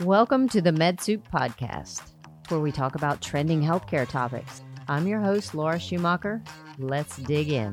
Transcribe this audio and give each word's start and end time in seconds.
Welcome 0.00 0.48
to 0.48 0.60
the 0.60 0.72
MedSoup 0.72 1.22
Podcast, 1.32 2.02
where 2.48 2.58
we 2.58 2.72
talk 2.72 2.96
about 2.96 3.20
trending 3.20 3.62
healthcare 3.62 4.08
topics. 4.08 4.60
I'm 4.88 5.06
your 5.06 5.20
host, 5.20 5.54
Laura 5.54 5.78
Schumacher. 5.78 6.42
Let's 6.80 7.16
dig 7.18 7.50
in. 7.50 7.72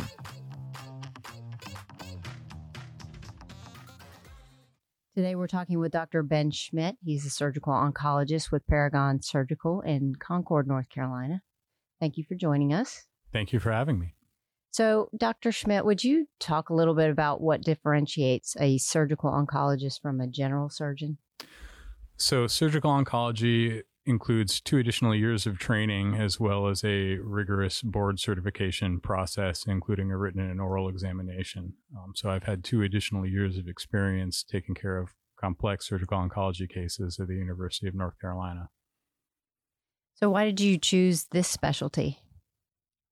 Today, 5.15 5.33
we're 5.35 5.47
talking 5.47 5.79
with 5.79 5.91
Dr. 5.91 6.21
Ben 6.21 6.51
Schmidt. 6.51 6.95
He's 7.03 7.25
a 7.25 7.31
surgical 7.31 7.73
oncologist 7.73 8.51
with 8.51 8.67
Paragon 8.67 9.23
Surgical 9.23 9.81
in 9.81 10.13
Concord, 10.19 10.67
North 10.67 10.89
Carolina. 10.89 11.41
Thank 11.99 12.17
you 12.17 12.23
for 12.23 12.35
joining 12.35 12.71
us. 12.71 13.07
Thank 13.33 13.51
you 13.51 13.59
for 13.59 13.71
having 13.71 13.97
me. 13.97 14.13
So, 14.69 15.09
Dr. 15.17 15.51
Schmidt, 15.51 15.85
would 15.85 16.03
you 16.03 16.27
talk 16.39 16.69
a 16.69 16.75
little 16.75 16.93
bit 16.93 17.09
about 17.09 17.41
what 17.41 17.63
differentiates 17.63 18.55
a 18.59 18.77
surgical 18.77 19.31
oncologist 19.31 20.01
from 20.01 20.21
a 20.21 20.27
general 20.27 20.69
surgeon? 20.69 21.17
So, 22.21 22.45
surgical 22.45 22.91
oncology 22.91 23.81
includes 24.05 24.61
two 24.61 24.77
additional 24.77 25.15
years 25.15 25.47
of 25.47 25.57
training 25.57 26.13
as 26.13 26.39
well 26.39 26.67
as 26.67 26.83
a 26.83 27.15
rigorous 27.17 27.81
board 27.81 28.19
certification 28.19 28.99
process, 28.99 29.65
including 29.65 30.11
a 30.11 30.17
written 30.17 30.39
and 30.39 30.61
oral 30.61 30.87
examination. 30.87 31.73
Um, 31.97 32.13
so, 32.15 32.29
I've 32.29 32.43
had 32.43 32.63
two 32.63 32.83
additional 32.83 33.25
years 33.25 33.57
of 33.57 33.67
experience 33.67 34.43
taking 34.43 34.75
care 34.75 34.99
of 34.99 35.15
complex 35.35 35.89
surgical 35.89 36.19
oncology 36.19 36.69
cases 36.69 37.19
at 37.19 37.27
the 37.27 37.33
University 37.33 37.87
of 37.87 37.95
North 37.95 38.21
Carolina. 38.21 38.69
So, 40.13 40.29
why 40.29 40.45
did 40.45 40.59
you 40.59 40.77
choose 40.77 41.23
this 41.31 41.47
specialty? 41.47 42.19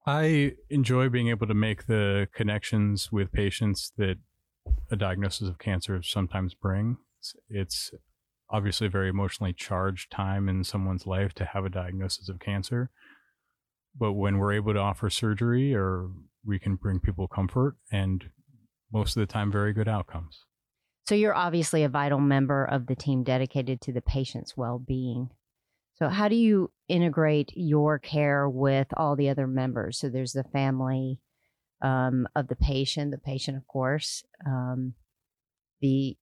I 0.06 0.54
enjoy 0.70 1.10
being 1.10 1.30
able 1.30 1.48
to 1.48 1.56
make 1.56 1.88
the 1.88 2.28
connections 2.32 3.12
with 3.12 3.32
patients 3.32 3.92
that 3.98 4.18
a 4.92 4.96
diagnosis 4.96 5.48
of 5.50 5.58
cancer 5.58 6.00
sometimes 6.04 6.54
brings. 6.54 6.98
It's 7.50 7.92
obviously 8.52 8.88
a 8.88 8.90
very 8.90 9.10
emotionally 9.10 9.54
charged 9.54 10.12
time 10.12 10.50
in 10.50 10.64
someone's 10.64 11.06
life 11.06 11.34
to 11.34 11.46
have 11.46 11.66
a 11.66 11.70
diagnosis 11.70 12.30
of 12.30 12.40
cancer. 12.40 12.90
But 13.98 14.14
when 14.14 14.38
we're 14.38 14.54
able 14.54 14.74
to 14.74 14.80
offer 14.80 15.10
surgery 15.10 15.74
or 15.74 16.10
we 16.46 16.60
can 16.60 16.76
bring 16.76 17.00
people 17.00 17.28
comfort 17.28 17.76
and 17.92 18.26
most 18.92 19.16
of 19.16 19.22
the 19.22 19.32
time 19.32 19.52
very 19.52 19.74
good 19.74 19.88
outcomes. 19.88 20.46
So 21.08 21.16
you're 21.16 21.36
obviously 21.36 21.84
a 21.84 21.90
vital 21.90 22.20
member 22.20 22.66
of 22.66 22.88
the 22.88 22.96
team 22.96 23.24
dedicated 23.24 23.82
to 23.82 23.92
the 23.92 24.02
patient's 24.02 24.56
well-being. 24.56 25.30
So, 25.96 26.08
how 26.08 26.30
do 26.30 26.36
you 26.36 26.72
integrate 26.88 27.52
your 27.56 28.00
care 28.00 28.48
with 28.48 28.88
all 28.96 29.18
the 29.18 29.28
other 29.28 29.48
members? 29.48 30.00
So, 30.00 30.08
there's 30.08 30.32
the 30.32 30.46
family 30.46 31.20
um, 31.82 32.26
of 32.36 32.48
the 32.48 32.56
patient, 32.56 33.12
the 33.12 33.18
patient, 33.18 33.58
of 33.58 33.68
course, 33.68 34.24
um, 34.46 34.94
the 35.82 36.16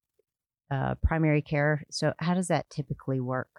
uh, 0.72 0.96
primary 1.04 1.42
care. 1.42 1.84
So, 1.90 2.14
how 2.20 2.34
does 2.34 2.48
that 2.48 2.70
typically 2.70 3.20
work? 3.20 3.50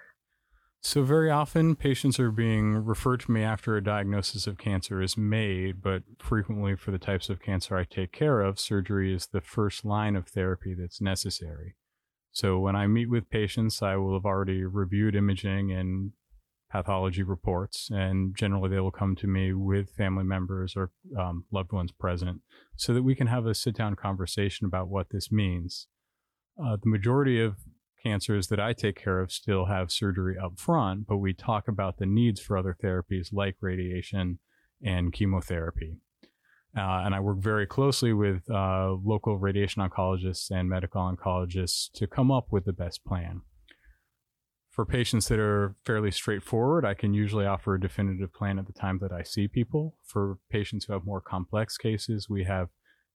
So, 0.80 1.02
very 1.02 1.30
often 1.30 1.74
patients 1.74 2.20
are 2.20 2.30
being 2.30 2.76
referred 2.76 3.20
to 3.20 3.30
me 3.30 3.42
after 3.42 3.76
a 3.76 3.82
diagnosis 3.82 4.46
of 4.46 4.58
cancer 4.58 5.02
is 5.02 5.16
made, 5.16 5.82
but 5.82 6.02
frequently 6.18 6.76
for 6.76 6.90
the 6.90 6.98
types 6.98 7.28
of 7.28 7.42
cancer 7.42 7.76
I 7.76 7.84
take 7.84 8.12
care 8.12 8.40
of, 8.40 8.60
surgery 8.60 9.12
is 9.12 9.26
the 9.26 9.40
first 9.40 9.84
line 9.84 10.16
of 10.16 10.28
therapy 10.28 10.74
that's 10.74 11.00
necessary. 11.00 11.74
So 12.30 12.58
when 12.58 12.76
I 12.76 12.86
meet 12.86 13.10
with 13.10 13.30
patients, 13.30 13.82
I 13.82 13.96
will 13.96 14.14
have 14.14 14.24
already 14.24 14.62
reviewed 14.64 15.16
imaging 15.16 15.72
and 15.72 16.12
pathology 16.70 17.22
reports, 17.22 17.90
and 17.90 18.36
generally 18.36 18.68
they 18.68 18.80
will 18.80 18.90
come 18.90 19.16
to 19.16 19.26
me 19.26 19.52
with 19.52 19.90
family 19.90 20.24
members 20.24 20.74
or 20.76 20.90
um, 21.18 21.44
loved 21.50 21.72
ones 21.72 21.92
present 21.92 22.42
so 22.76 22.92
that 22.94 23.02
we 23.02 23.14
can 23.14 23.26
have 23.26 23.46
a 23.46 23.54
sit 23.54 23.74
down 23.74 23.96
conversation 23.96 24.66
about 24.66 24.88
what 24.88 25.10
this 25.10 25.32
means. 25.32 25.88
Uh, 26.62 26.76
the 26.82 26.88
majority 26.88 27.40
of 27.40 27.56
cancers 28.02 28.48
that 28.48 28.60
I 28.60 28.72
take 28.72 28.96
care 28.96 29.20
of 29.20 29.32
still 29.32 29.66
have 29.66 29.92
surgery 29.92 30.36
up 30.38 30.58
front, 30.58 31.06
but 31.06 31.18
we 31.18 31.32
talk 31.32 31.68
about 31.68 31.98
the 31.98 32.06
needs 32.06 32.40
for 32.40 32.56
other 32.56 32.76
therapies 32.82 33.32
like 33.32 33.56
radiation 33.60 34.38
and 34.82 35.12
chemotherapy. 35.12 35.98
Uh, 36.76 37.02
and 37.04 37.14
I 37.14 37.20
work 37.20 37.38
very 37.38 37.66
closely 37.66 38.12
with 38.12 38.48
uh, 38.50 38.92
local 39.02 39.38
radiation 39.38 39.82
oncologists 39.82 40.50
and 40.50 40.68
medical 40.68 41.00
oncologists 41.00 41.90
to 41.94 42.06
come 42.06 42.30
up 42.30 42.48
with 42.50 42.64
the 42.64 42.72
best 42.72 43.04
plan. 43.04 43.40
For 44.70 44.84
patients 44.84 45.26
that 45.28 45.40
are 45.40 45.74
fairly 45.84 46.12
straightforward, 46.12 46.84
I 46.84 46.94
can 46.94 47.14
usually 47.14 47.46
offer 47.46 47.74
a 47.74 47.80
definitive 47.80 48.32
plan 48.32 48.60
at 48.60 48.66
the 48.66 48.72
time 48.72 48.98
that 49.00 49.12
I 49.12 49.24
see 49.24 49.48
people. 49.48 49.96
For 50.04 50.38
patients 50.50 50.84
who 50.84 50.92
have 50.92 51.04
more 51.04 51.20
complex 51.20 51.76
cases, 51.76 52.28
we 52.28 52.44
have 52.44 52.68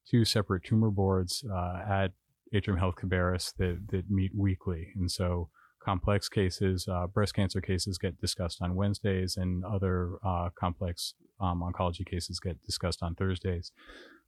two 0.09 0.25
separate 0.25 0.65
tumor 0.65 0.91
boards 0.91 1.45
uh, 1.49 1.79
at 1.87 2.11
Atrium 2.53 2.79
Health 2.79 2.95
Cabarrus 2.95 3.53
that, 3.57 3.87
that 3.89 4.09
meet 4.09 4.31
weekly. 4.35 4.89
And 4.95 5.11
so 5.11 5.49
complex 5.83 6.29
cases, 6.29 6.87
uh, 6.87 7.07
breast 7.07 7.33
cancer 7.33 7.61
cases 7.61 7.97
get 7.97 8.19
discussed 8.21 8.61
on 8.61 8.75
Wednesdays, 8.75 9.35
and 9.37 9.65
other 9.65 10.17
uh, 10.25 10.49
complex 10.57 11.13
um, 11.41 11.61
oncology 11.61 12.05
cases 12.05 12.39
get 12.39 12.63
discussed 12.63 13.03
on 13.03 13.15
Thursdays, 13.15 13.71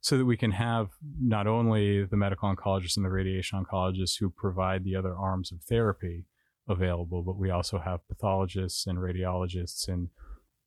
so 0.00 0.18
that 0.18 0.26
we 0.26 0.36
can 0.36 0.50
have 0.50 0.88
not 1.18 1.46
only 1.46 2.04
the 2.04 2.16
medical 2.16 2.54
oncologists 2.54 2.96
and 2.96 3.06
the 3.06 3.10
radiation 3.10 3.62
oncologists 3.62 4.18
who 4.20 4.28
provide 4.28 4.84
the 4.84 4.94
other 4.94 5.14
arms 5.16 5.50
of 5.50 5.62
therapy 5.62 6.26
available, 6.68 7.22
but 7.22 7.38
we 7.38 7.50
also 7.50 7.78
have 7.78 8.06
pathologists 8.08 8.86
and 8.86 8.98
radiologists 8.98 9.88
and 9.88 10.08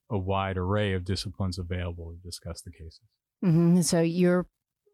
a 0.10 0.18
wide 0.18 0.58
array 0.58 0.94
of 0.94 1.06
disciplines 1.06 1.60
available 1.60 2.12
to 2.12 2.28
discuss 2.28 2.62
the 2.62 2.72
cases. 2.72 3.02
Mm-hmm. 3.46 3.82
So 3.82 4.02
you're 4.02 4.48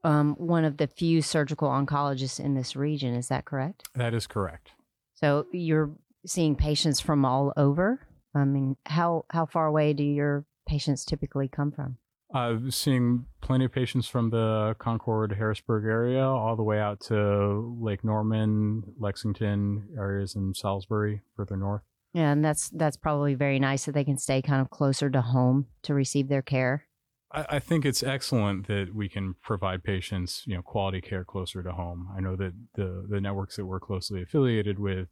um, 0.05 0.35
one 0.37 0.63
of 0.63 0.77
the 0.77 0.87
few 0.87 1.21
surgical 1.21 1.67
oncologists 1.67 2.39
in 2.39 2.53
this 2.53 2.75
region. 2.75 3.15
Is 3.15 3.27
that 3.29 3.45
correct? 3.45 3.89
That 3.95 4.13
is 4.13 4.27
correct. 4.27 4.71
So 5.15 5.47
you're 5.51 5.91
seeing 6.25 6.55
patients 6.55 6.99
from 6.99 7.25
all 7.25 7.51
over. 7.57 8.07
I 8.35 8.45
mean, 8.45 8.77
how 8.85 9.25
how 9.31 9.45
far 9.45 9.65
away 9.65 9.93
do 9.93 10.03
your 10.03 10.45
patients 10.67 11.05
typically 11.05 11.47
come 11.47 11.71
from? 11.71 11.97
Uh, 12.33 12.57
seeing 12.69 13.25
plenty 13.41 13.65
of 13.65 13.71
patients 13.71 14.07
from 14.07 14.29
the 14.29 14.75
Concord, 14.77 15.31
Harrisburg 15.31 15.85
area, 15.85 16.25
all 16.25 16.55
the 16.55 16.63
way 16.63 16.79
out 16.79 16.99
to 16.99 17.77
Lake 17.79 18.03
Norman, 18.03 18.83
Lexington 18.99 19.87
areas, 19.97 20.35
and 20.35 20.55
Salisbury, 20.55 21.21
further 21.35 21.55
north. 21.55 21.83
Yeah, 22.13 22.31
and 22.31 22.43
that's 22.43 22.69
that's 22.69 22.97
probably 22.97 23.35
very 23.35 23.59
nice 23.59 23.85
that 23.85 23.93
they 23.93 24.03
can 24.03 24.17
stay 24.17 24.41
kind 24.41 24.61
of 24.61 24.69
closer 24.69 25.09
to 25.09 25.21
home 25.21 25.67
to 25.83 25.93
receive 25.93 26.27
their 26.27 26.41
care. 26.41 26.85
I, 27.35 27.45
I 27.49 27.59
think 27.59 27.85
it's 27.85 28.03
excellent 28.03 28.67
that 28.67 28.95
we 28.95 29.09
can 29.09 29.35
provide 29.43 29.83
patients, 29.83 30.43
you 30.45 30.55
know, 30.55 30.61
quality 30.61 31.01
care 31.01 31.23
closer 31.23 31.61
to 31.61 31.71
home. 31.71 32.09
I 32.15 32.21
know 32.21 32.35
that 32.35 32.53
the 32.75 33.05
the 33.07 33.21
networks 33.21 33.57
that 33.57 33.65
we're 33.65 33.79
closely 33.79 34.21
affiliated 34.21 34.79
with 34.79 35.09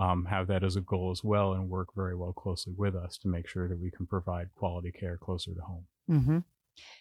um, 0.00 0.26
have 0.26 0.46
that 0.48 0.64
as 0.64 0.76
a 0.76 0.80
goal 0.80 1.10
as 1.10 1.22
well 1.24 1.52
and 1.52 1.68
work 1.68 1.88
very 1.94 2.14
well 2.14 2.32
closely 2.32 2.72
with 2.76 2.94
us 2.94 3.18
to 3.18 3.28
make 3.28 3.48
sure 3.48 3.68
that 3.68 3.78
we 3.78 3.90
can 3.90 4.06
provide 4.06 4.48
quality 4.54 4.92
care 4.92 5.16
closer 5.16 5.54
to 5.54 5.60
home. 5.60 5.86
Mm-hmm. 6.10 6.38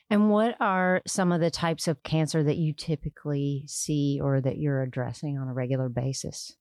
And 0.09 0.29
what 0.29 0.55
are 0.59 1.01
some 1.05 1.31
of 1.31 1.39
the 1.39 1.51
types 1.51 1.87
of 1.87 2.01
cancer 2.01 2.43
that 2.43 2.57
you 2.57 2.73
typically 2.73 3.63
see 3.67 4.19
or 4.21 4.41
that 4.41 4.57
you're 4.57 4.81
addressing 4.81 5.37
on 5.37 5.47
a 5.47 5.53
regular 5.53 5.89
basis? 5.89 6.55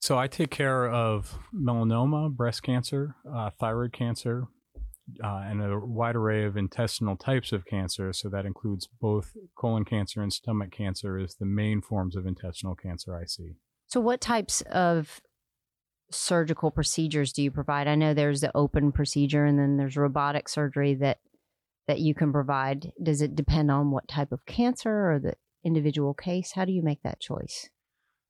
So 0.00 0.16
I 0.16 0.28
take 0.28 0.50
care 0.50 0.88
of 0.88 1.38
melanoma, 1.52 2.34
breast 2.34 2.62
cancer, 2.62 3.16
uh, 3.30 3.50
thyroid 3.58 3.92
cancer, 3.92 4.46
uh, 5.22 5.42
and 5.46 5.62
a 5.62 5.78
wide 5.78 6.16
array 6.16 6.44
of 6.44 6.56
intestinal 6.56 7.16
types 7.16 7.52
of 7.52 7.64
cancer. 7.66 8.12
So 8.12 8.28
that 8.28 8.46
includes 8.46 8.88
both 9.00 9.36
colon 9.56 9.84
cancer 9.84 10.22
and 10.22 10.32
stomach 10.32 10.70
cancer 10.70 11.18
as 11.18 11.34
the 11.34 11.46
main 11.46 11.80
forms 11.80 12.16
of 12.16 12.26
intestinal 12.26 12.74
cancer 12.74 13.16
I 13.16 13.24
see. 13.24 13.54
So, 13.86 14.00
what 14.00 14.20
types 14.20 14.60
of 14.70 15.20
surgical 16.10 16.70
procedures 16.70 17.32
do 17.32 17.42
you 17.42 17.50
provide? 17.50 17.88
I 17.88 17.94
know 17.94 18.12
there's 18.12 18.42
the 18.42 18.54
open 18.54 18.92
procedure, 18.92 19.44
and 19.44 19.58
then 19.58 19.76
there's 19.76 19.96
robotic 19.96 20.48
surgery 20.48 20.94
that 20.96 21.18
that 21.86 22.00
you 22.00 22.14
can 22.14 22.32
provide. 22.32 22.92
Does 23.02 23.22
it 23.22 23.34
depend 23.34 23.70
on 23.70 23.90
what 23.90 24.06
type 24.06 24.30
of 24.30 24.44
cancer 24.44 25.10
or 25.10 25.18
the 25.18 25.34
individual 25.64 26.12
case? 26.12 26.52
How 26.52 26.66
do 26.66 26.72
you 26.72 26.82
make 26.82 27.02
that 27.02 27.18
choice? 27.18 27.70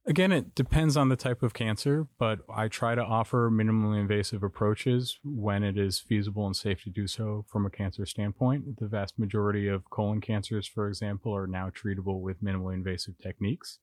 Again, 0.06 0.32
it 0.32 0.54
depends 0.54 0.96
on 0.96 1.10
the 1.10 1.16
type 1.16 1.42
of 1.42 1.52
cancer, 1.52 2.06
but 2.18 2.38
I 2.48 2.68
try 2.68 2.94
to 2.94 3.02
offer 3.02 3.50
minimally 3.50 4.00
invasive 4.00 4.42
approaches 4.42 5.18
when 5.22 5.62
it 5.62 5.76
is 5.76 6.00
feasible 6.00 6.46
and 6.46 6.56
safe 6.56 6.82
to 6.84 6.90
do 6.90 7.06
so 7.06 7.44
from 7.46 7.66
a 7.66 7.70
cancer 7.70 8.06
standpoint. 8.06 8.78
The 8.78 8.86
vast 8.86 9.18
majority 9.18 9.68
of 9.68 9.90
colon 9.90 10.22
cancers, 10.22 10.66
for 10.66 10.88
example, 10.88 11.36
are 11.36 11.46
now 11.46 11.68
treatable 11.70 12.22
with 12.22 12.42
minimally 12.42 12.72
invasive 12.72 13.18
techniques. 13.18 13.80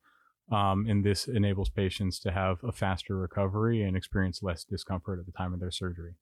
Um, 0.51 0.85
and 0.88 1.03
this 1.03 1.27
enables 1.27 1.69
patients 1.69 2.19
to 2.21 2.31
have 2.31 2.63
a 2.63 2.71
faster 2.71 3.15
recovery 3.17 3.83
and 3.83 3.95
experience 3.95 4.41
less 4.41 4.63
discomfort 4.63 5.19
at 5.19 5.25
the 5.27 5.31
time 5.31 5.53
of 5.53 5.59
their 5.59 5.71
surgery. 5.71 6.15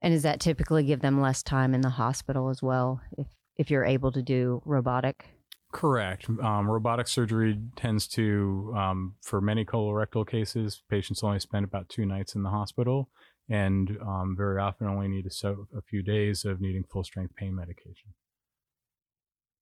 And 0.00 0.12
does 0.12 0.22
that 0.22 0.40
typically 0.40 0.84
give 0.84 1.00
them 1.00 1.20
less 1.20 1.42
time 1.42 1.74
in 1.74 1.80
the 1.80 1.90
hospital 1.90 2.50
as 2.50 2.62
well, 2.62 3.00
if 3.16 3.26
if 3.56 3.70
you're 3.70 3.84
able 3.84 4.12
to 4.12 4.22
do 4.22 4.62
robotic? 4.64 5.26
Correct. 5.72 6.28
Um, 6.42 6.70
robotic 6.70 7.08
surgery 7.08 7.58
tends 7.76 8.06
to, 8.08 8.72
um, 8.76 9.14
for 9.22 9.40
many 9.40 9.64
colorectal 9.64 10.26
cases, 10.26 10.82
patients 10.88 11.22
only 11.22 11.40
spend 11.40 11.64
about 11.64 11.88
two 11.88 12.06
nights 12.06 12.34
in 12.34 12.42
the 12.42 12.48
hospital, 12.48 13.10
and 13.50 13.98
um, 14.00 14.34
very 14.36 14.58
often 14.60 14.86
only 14.86 15.08
need 15.08 15.26
a, 15.26 15.48
a 15.76 15.82
few 15.82 16.02
days 16.02 16.44
of 16.44 16.60
needing 16.60 16.84
full 16.84 17.04
strength 17.04 17.34
pain 17.36 17.54
medication. 17.54 18.14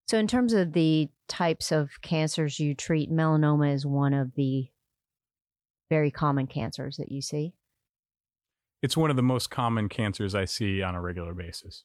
So, 0.07 0.19
in 0.19 0.29
terms 0.29 0.53
of 0.53 0.73
the 0.73 1.09
types 1.27 1.73
of 1.73 1.91
cancers 2.03 2.61
you 2.61 2.75
treat, 2.75 3.11
melanoma 3.11 3.75
is 3.75 3.85
one 3.85 4.15
of 4.15 4.37
the 4.37 4.69
very 5.91 6.13
common 6.13 6.47
cancers 6.47 6.97
that 6.97 7.11
you 7.11 7.21
see? 7.21 7.55
It's 8.83 8.97
one 8.97 9.11
of 9.11 9.17
the 9.17 9.23
most 9.23 9.51
common 9.51 9.89
cancers 9.89 10.35
I 10.35 10.45
see 10.45 10.83
on 10.83 10.95
a 10.95 11.01
regular 11.01 11.35
basis. 11.35 11.85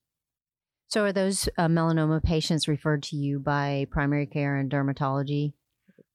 So, 0.91 1.05
are 1.05 1.13
those 1.13 1.47
uh, 1.57 1.67
melanoma 1.67 2.21
patients 2.21 2.67
referred 2.67 3.01
to 3.03 3.15
you 3.15 3.39
by 3.39 3.87
primary 3.91 4.25
care 4.25 4.57
and 4.57 4.69
dermatology? 4.69 5.53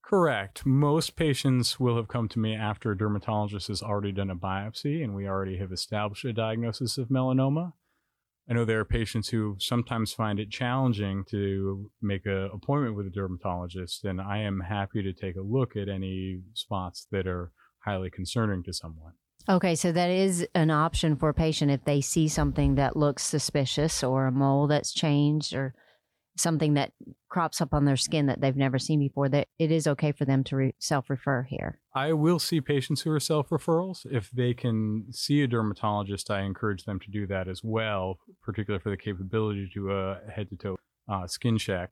Correct. 0.05 0.67
Most 0.67 1.17
patients 1.17 1.81
will 1.81 1.96
have 1.96 2.08
come 2.08 2.28
to 2.28 2.38
me 2.38 2.55
after 2.55 2.90
a 2.90 2.96
dermatologist 2.96 3.69
has 3.69 3.82
already 3.82 4.12
done 4.12 4.28
a 4.28 4.37
biopsy 4.37 5.02
and 5.02 5.14
we 5.14 5.26
already 5.26 5.56
have 5.56 5.73
established 5.73 6.26
a 6.26 6.32
diagnosis 6.34 6.99
of 6.99 7.08
melanoma. 7.08 7.73
I 8.50 8.52
know 8.52 8.67
there 8.67 8.78
are 8.78 8.84
patients 8.84 9.31
who 9.31 9.56
sometimes 9.58 10.12
find 10.12 10.38
it 10.38 10.50
challenging 10.50 11.25
to 11.31 11.90
make 12.02 12.26
an 12.26 12.50
appointment 12.52 12.96
with 12.96 13.06
a 13.06 13.11
dermatologist, 13.11 14.05
and 14.05 14.20
I 14.20 14.40
am 14.40 14.61
happy 14.61 15.02
to 15.02 15.14
take 15.14 15.37
a 15.37 15.40
look 15.40 15.75
at 15.75 15.88
any 15.88 16.43
spots 16.52 17.06
that 17.11 17.26
are 17.26 17.50
highly 17.87 18.11
concerning 18.11 18.62
to 18.64 18.75
someone. 18.75 19.14
Okay, 19.48 19.76
so 19.76 19.93
that 19.93 20.10
is 20.10 20.46
an 20.54 20.70
option 20.70 21.16
for 21.16 21.28
a 21.28 21.34
patient 21.34 21.70
if 21.70 21.84
they 21.84 22.00
see 22.00 22.26
something 22.26 22.75
that 22.75 22.96
looks 22.96 23.22
suspicious 23.22 24.02
or 24.02 24.26
a 24.26 24.32
mole 24.32 24.66
that's 24.66 24.93
changed 24.93 25.54
or 25.54 25.75
something 26.37 26.75
that 26.75 26.93
crops 27.28 27.60
up 27.60 27.72
on 27.72 27.84
their 27.84 27.96
skin 27.96 28.26
that 28.26 28.40
they've 28.40 28.56
never 28.56 28.78
seen 28.78 28.98
before 28.98 29.28
that 29.28 29.48
it 29.58 29.70
is 29.70 29.87
okay 29.87 30.12
for 30.12 30.25
them 30.25 30.44
to 30.44 30.56
re- 30.56 30.75
self-refer 30.78 31.44
here. 31.44 31.81
I 31.94 32.12
will 32.12 32.38
see 32.38 32.60
patients 32.60 33.02
who 33.02 33.10
are 33.10 33.20
self-referrals. 33.20 34.04
If 34.10 34.31
they 34.31 34.52
can 34.52 35.06
see 35.12 35.43
a 35.43 35.46
dermatologist 35.46 36.31
i 36.31 36.43
encourage 36.43 36.84
them 36.84 37.00
to 37.00 37.10
do 37.10 37.26
that 37.28 37.48
as 37.48 37.62
well 37.62 38.19
particularly 38.43 38.82
for 38.82 38.90
the 38.90 38.96
capability 38.96 39.70
to 39.75 39.93
a 39.93 40.20
head-to-toe 40.34 40.76
uh, 41.08 41.26
skin 41.26 41.56
check 41.56 41.90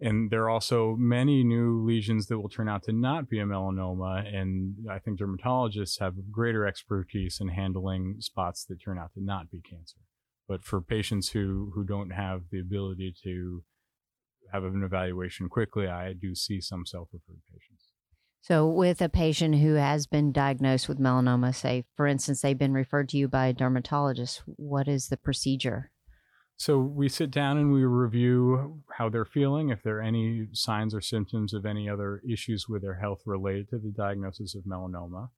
and 0.00 0.30
there 0.30 0.42
are 0.42 0.50
also 0.50 0.94
many 0.98 1.42
new 1.42 1.82
lesions 1.84 2.26
that 2.26 2.38
will 2.38 2.48
turn 2.48 2.68
out 2.68 2.82
to 2.82 2.92
not 2.92 3.28
be 3.28 3.38
a 3.38 3.44
melanoma 3.44 4.26
and 4.34 4.74
i 4.90 4.98
think 4.98 5.18
dermatologists 5.18 6.00
have 6.00 6.14
greater 6.30 6.66
expertise 6.66 7.38
in 7.40 7.48
handling 7.48 8.16
spots 8.18 8.64
that 8.64 8.76
turn 8.76 8.98
out 8.98 9.12
to 9.14 9.22
not 9.22 9.50
be 9.50 9.60
cancer 9.60 10.00
but 10.48 10.64
for 10.64 10.80
patients 10.80 11.30
who, 11.30 11.72
who 11.74 11.84
don't 11.84 12.10
have 12.10 12.42
the 12.50 12.60
ability 12.60 13.14
to 13.24 13.64
have 14.52 14.64
an 14.64 14.82
evaluation 14.84 15.48
quickly, 15.48 15.88
I 15.88 16.12
do 16.12 16.34
see 16.34 16.60
some 16.60 16.86
self 16.86 17.08
referred 17.12 17.42
patients. 17.52 17.88
So, 18.42 18.68
with 18.68 19.00
a 19.02 19.08
patient 19.08 19.56
who 19.56 19.74
has 19.74 20.06
been 20.06 20.30
diagnosed 20.30 20.88
with 20.88 21.00
melanoma, 21.00 21.54
say, 21.54 21.84
for 21.96 22.06
instance, 22.06 22.42
they've 22.42 22.56
been 22.56 22.72
referred 22.72 23.08
to 23.08 23.16
you 23.16 23.26
by 23.26 23.46
a 23.46 23.52
dermatologist, 23.52 24.42
what 24.46 24.86
is 24.86 25.08
the 25.08 25.16
procedure? 25.16 25.90
So, 26.58 26.78
we 26.78 27.10
sit 27.10 27.30
down 27.30 27.58
and 27.58 27.70
we 27.70 27.84
review 27.84 28.82
how 28.96 29.10
they're 29.10 29.26
feeling, 29.26 29.68
if 29.68 29.82
there 29.82 29.98
are 29.98 30.02
any 30.02 30.46
signs 30.52 30.94
or 30.94 31.02
symptoms 31.02 31.52
of 31.52 31.66
any 31.66 31.88
other 31.88 32.22
issues 32.26 32.66
with 32.66 32.80
their 32.80 32.94
health 32.94 33.20
related 33.26 33.68
to 33.70 33.78
the 33.78 33.90
diagnosis 33.90 34.54
of 34.54 34.64
melanoma. 34.64 35.28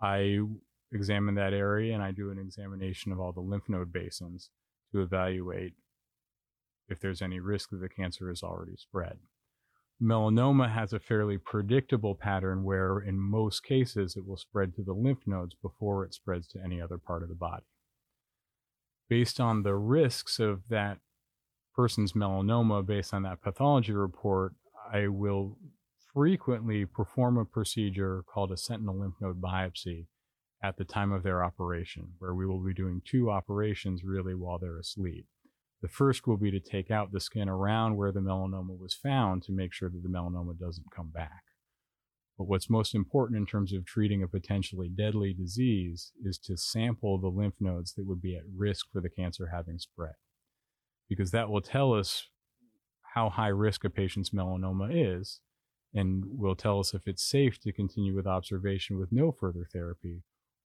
I 0.00 0.40
examine 0.92 1.36
that 1.36 1.52
area 1.52 1.94
and 1.94 2.02
I 2.02 2.10
do 2.10 2.30
an 2.30 2.38
examination 2.38 3.12
of 3.12 3.20
all 3.20 3.32
the 3.32 3.40
lymph 3.40 3.68
node 3.68 3.92
basins 3.92 4.50
to 4.92 5.00
evaluate 5.00 5.74
if 6.88 7.00
there's 7.00 7.22
any 7.22 7.40
risk 7.40 7.70
that 7.70 7.80
the 7.80 7.88
cancer 7.88 8.30
is 8.30 8.42
already 8.42 8.76
spread. 8.76 9.18
Melanoma 10.02 10.72
has 10.72 10.92
a 10.92 10.98
fairly 10.98 11.38
predictable 11.38 12.14
pattern 12.14 12.64
where, 12.64 12.98
in 12.98 13.18
most 13.18 13.62
cases, 13.62 14.16
it 14.16 14.26
will 14.26 14.36
spread 14.36 14.74
to 14.74 14.82
the 14.82 14.92
lymph 14.92 15.24
nodes 15.24 15.54
before 15.62 16.04
it 16.04 16.12
spreads 16.12 16.48
to 16.48 16.58
any 16.62 16.80
other 16.80 16.98
part 16.98 17.22
of 17.22 17.28
the 17.28 17.34
body. 17.34 17.64
Based 19.08 19.40
on 19.40 19.62
the 19.62 19.74
risks 19.74 20.38
of 20.38 20.68
that 20.68 20.98
person's 21.74 22.12
melanoma, 22.12 22.84
based 22.84 23.12
on 23.12 23.22
that 23.24 23.42
pathology 23.42 23.92
report, 23.92 24.54
I 24.92 25.08
will 25.08 25.58
frequently 26.12 26.86
perform 26.86 27.36
a 27.36 27.44
procedure 27.44 28.24
called 28.26 28.52
a 28.52 28.56
sentinel 28.56 29.00
lymph 29.00 29.16
node 29.20 29.40
biopsy 29.40 30.06
at 30.62 30.78
the 30.78 30.84
time 30.84 31.12
of 31.12 31.22
their 31.22 31.44
operation, 31.44 32.12
where 32.18 32.34
we 32.34 32.46
will 32.46 32.64
be 32.64 32.72
doing 32.72 33.02
two 33.04 33.30
operations 33.30 34.04
really 34.04 34.34
while 34.34 34.58
they're 34.58 34.78
asleep. 34.78 35.26
The 35.82 35.88
first 35.88 36.26
will 36.26 36.38
be 36.38 36.50
to 36.50 36.60
take 36.60 36.90
out 36.90 37.12
the 37.12 37.20
skin 37.20 37.48
around 37.48 37.96
where 37.96 38.12
the 38.12 38.20
melanoma 38.20 38.78
was 38.78 38.94
found 38.94 39.42
to 39.42 39.52
make 39.52 39.74
sure 39.74 39.90
that 39.90 40.02
the 40.02 40.08
melanoma 40.08 40.58
doesn't 40.58 40.90
come 40.94 41.10
back. 41.10 41.43
But 42.36 42.48
what's 42.48 42.68
most 42.68 42.94
important 42.94 43.38
in 43.38 43.46
terms 43.46 43.72
of 43.72 43.86
treating 43.86 44.22
a 44.22 44.28
potentially 44.28 44.88
deadly 44.88 45.32
disease 45.32 46.12
is 46.24 46.38
to 46.38 46.56
sample 46.56 47.18
the 47.18 47.28
lymph 47.28 47.54
nodes 47.60 47.94
that 47.94 48.06
would 48.06 48.20
be 48.20 48.34
at 48.36 48.42
risk 48.56 48.86
for 48.92 49.00
the 49.00 49.08
cancer 49.08 49.50
having 49.52 49.78
spread. 49.78 50.14
Because 51.08 51.30
that 51.30 51.48
will 51.48 51.60
tell 51.60 51.92
us 51.92 52.28
how 53.14 53.30
high 53.30 53.48
risk 53.48 53.84
a 53.84 53.90
patient's 53.90 54.30
melanoma 54.30 54.88
is 54.92 55.40
and 55.94 56.24
will 56.26 56.56
tell 56.56 56.80
us 56.80 56.92
if 56.92 57.06
it's 57.06 57.22
safe 57.22 57.60
to 57.60 57.72
continue 57.72 58.16
with 58.16 58.26
observation 58.26 58.98
with 58.98 59.12
no 59.12 59.30
further 59.30 59.68
therapy 59.72 60.22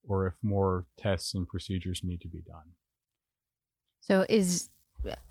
or 0.08 0.26
if 0.26 0.34
more 0.42 0.86
tests 0.98 1.36
and 1.36 1.48
procedures 1.48 2.02
need 2.04 2.22
to 2.22 2.28
be 2.28 2.42
done. 2.42 2.74
So, 4.02 4.26
is 4.28 4.70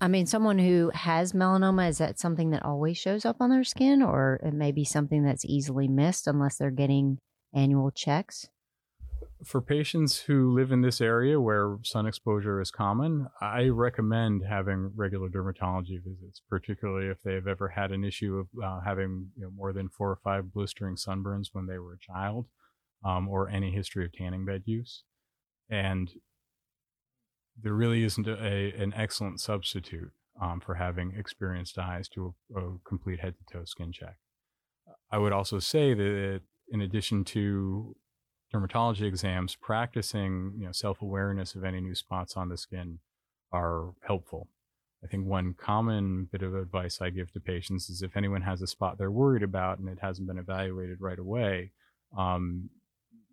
I 0.01 0.07
mean, 0.07 0.25
someone 0.25 0.57
who 0.57 0.91
has 0.93 1.33
melanoma, 1.33 1.89
is 1.89 1.99
that 1.99 2.19
something 2.19 2.49
that 2.51 2.65
always 2.65 2.97
shows 2.97 3.25
up 3.25 3.37
on 3.39 3.49
their 3.49 3.63
skin, 3.63 4.01
or 4.01 4.39
it 4.43 4.53
may 4.53 4.71
be 4.71 4.83
something 4.83 5.23
that's 5.23 5.45
easily 5.45 5.87
missed 5.87 6.27
unless 6.27 6.57
they're 6.57 6.71
getting 6.71 7.19
annual 7.53 7.91
checks? 7.91 8.47
For 9.43 9.61
patients 9.61 10.19
who 10.19 10.53
live 10.53 10.71
in 10.71 10.81
this 10.81 10.99
area 10.99 11.39
where 11.39 11.77
sun 11.83 12.05
exposure 12.05 12.59
is 12.59 12.71
common, 12.71 13.27
I 13.39 13.67
recommend 13.67 14.43
having 14.47 14.91
regular 14.95 15.29
dermatology 15.29 16.03
visits, 16.03 16.41
particularly 16.49 17.07
if 17.07 17.21
they've 17.23 17.47
ever 17.47 17.69
had 17.69 17.91
an 17.91 18.03
issue 18.03 18.37
of 18.37 18.47
uh, 18.61 18.81
having 18.81 19.27
you 19.37 19.43
know, 19.43 19.51
more 19.51 19.71
than 19.71 19.87
four 19.89 20.09
or 20.09 20.19
five 20.23 20.51
blistering 20.53 20.95
sunburns 20.95 21.49
when 21.53 21.67
they 21.67 21.77
were 21.77 21.93
a 21.93 21.99
child 21.99 22.47
um, 23.05 23.29
or 23.29 23.49
any 23.49 23.71
history 23.71 24.03
of 24.03 24.11
tanning 24.11 24.45
bed 24.45 24.63
use. 24.65 25.03
And 25.69 26.11
there 27.61 27.73
really 27.73 28.03
isn't 28.03 28.27
a, 28.27 28.73
an 28.77 28.93
excellent 28.95 29.39
substitute 29.39 30.11
um, 30.41 30.59
for 30.59 30.75
having 30.75 31.13
experienced 31.17 31.77
eyes 31.77 32.07
to 32.09 32.33
a, 32.55 32.59
a 32.59 32.77
complete 32.85 33.19
head 33.19 33.35
to 33.37 33.53
toe 33.53 33.65
skin 33.65 33.91
check. 33.91 34.17
I 35.11 35.17
would 35.17 35.33
also 35.33 35.59
say 35.59 35.93
that 35.93 36.41
in 36.69 36.81
addition 36.81 37.23
to 37.25 37.95
dermatology 38.53 39.03
exams, 39.03 39.55
practicing 39.55 40.53
you 40.57 40.65
know, 40.65 40.71
self 40.71 41.01
awareness 41.01 41.55
of 41.55 41.63
any 41.63 41.81
new 41.81 41.95
spots 41.95 42.35
on 42.35 42.49
the 42.49 42.57
skin 42.57 42.99
are 43.51 43.91
helpful. 44.05 44.49
I 45.03 45.07
think 45.07 45.25
one 45.25 45.55
common 45.57 46.27
bit 46.31 46.41
of 46.41 46.55
advice 46.55 46.99
I 47.01 47.09
give 47.09 47.31
to 47.33 47.39
patients 47.39 47.89
is 47.89 48.01
if 48.01 48.17
anyone 48.17 48.41
has 48.41 48.61
a 48.61 48.67
spot 48.67 48.97
they're 48.97 49.11
worried 49.11 49.43
about 49.43 49.79
and 49.79 49.87
it 49.87 49.99
hasn't 50.01 50.27
been 50.27 50.37
evaluated 50.37 50.97
right 50.99 51.19
away, 51.19 51.71
um, 52.17 52.69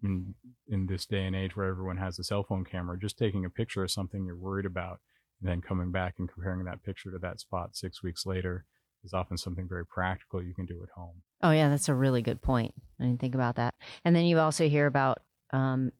in 0.02 0.34
in 0.68 0.86
this 0.86 1.06
day 1.06 1.24
and 1.24 1.36
age 1.36 1.56
where 1.56 1.68
everyone 1.68 1.96
has 1.96 2.18
a 2.18 2.24
cell 2.24 2.44
phone 2.44 2.64
camera, 2.64 2.98
just 2.98 3.18
taking 3.18 3.44
a 3.44 3.50
picture 3.50 3.82
of 3.82 3.90
something 3.90 4.24
you're 4.24 4.36
worried 4.36 4.66
about 4.66 5.00
and 5.40 5.50
then 5.50 5.60
coming 5.60 5.90
back 5.90 6.14
and 6.18 6.32
comparing 6.32 6.64
that 6.64 6.82
picture 6.82 7.10
to 7.10 7.18
that 7.18 7.40
spot 7.40 7.76
six 7.76 8.02
weeks 8.02 8.26
later 8.26 8.64
is 9.04 9.12
often 9.12 9.36
something 9.36 9.68
very 9.68 9.86
practical 9.86 10.42
you 10.42 10.54
can 10.54 10.66
do 10.66 10.82
at 10.82 10.88
home. 10.90 11.22
Oh 11.42 11.50
yeah, 11.50 11.68
that's 11.68 11.88
a 11.88 11.94
really 11.94 12.22
good 12.22 12.42
point. 12.42 12.74
I 13.00 13.04
didn't 13.04 13.20
think 13.20 13.34
about 13.34 13.56
that. 13.56 13.74
And 14.04 14.16
then 14.16 14.24
you 14.24 14.38
also 14.38 14.68
hear 14.68 14.86
about 14.86 15.18
um, 15.52 15.92